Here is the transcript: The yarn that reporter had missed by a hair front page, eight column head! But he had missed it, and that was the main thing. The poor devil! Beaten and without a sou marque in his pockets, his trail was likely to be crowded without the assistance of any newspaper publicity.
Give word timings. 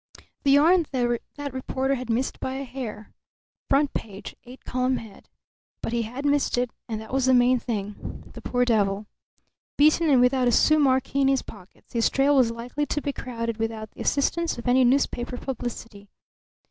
The 0.41 0.49
yarn 0.49 0.87
that 0.93 1.53
reporter 1.53 1.93
had 1.93 2.09
missed 2.09 2.39
by 2.39 2.55
a 2.55 2.63
hair 2.63 3.13
front 3.69 3.93
page, 3.93 4.35
eight 4.45 4.65
column 4.65 4.97
head! 4.97 5.29
But 5.83 5.93
he 5.93 6.01
had 6.01 6.25
missed 6.25 6.57
it, 6.57 6.71
and 6.89 6.99
that 6.99 7.13
was 7.13 7.27
the 7.27 7.35
main 7.35 7.59
thing. 7.59 8.23
The 8.33 8.41
poor 8.41 8.65
devil! 8.65 9.05
Beaten 9.77 10.09
and 10.09 10.19
without 10.19 10.47
a 10.47 10.51
sou 10.51 10.79
marque 10.79 11.13
in 11.15 11.27
his 11.27 11.43
pockets, 11.43 11.93
his 11.93 12.09
trail 12.09 12.35
was 12.35 12.49
likely 12.49 12.87
to 12.87 12.99
be 12.99 13.13
crowded 13.13 13.57
without 13.57 13.91
the 13.91 14.01
assistance 14.01 14.57
of 14.57 14.67
any 14.67 14.83
newspaper 14.83 15.37
publicity. 15.37 16.09